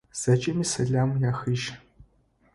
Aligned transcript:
Зэкӏэмэ 0.19 0.65
сэлам 0.71 1.11
яхыжь. 1.29 1.67